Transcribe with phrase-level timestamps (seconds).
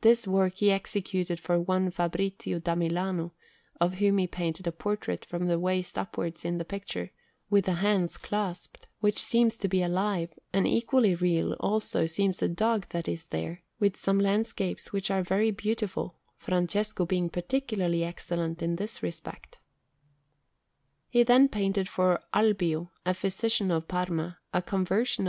[0.00, 3.34] This work he executed for one Fabrizio da Milano,
[3.78, 7.10] of whom he painted a portrait from the waist upwards in the picture,
[7.50, 12.48] with the hands clasped, which seems to be alive; and equally real, also, seems a
[12.48, 18.62] dog that is there, with some landscapes which are very beautiful, Francesco being particularly excellent
[18.62, 19.60] in this respect.
[21.10, 25.28] He then painted for Albio, a physician of Parma, a Conversion of